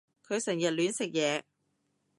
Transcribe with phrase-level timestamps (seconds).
[0.27, 1.43] 佢成日亂食嘢